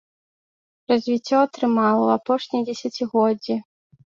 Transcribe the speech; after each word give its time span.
Развіццё 0.91 1.37
атрымала 1.47 1.99
ў 2.07 2.23
апошнія 2.23 2.63
дзесяцігоддзі. 2.71 3.55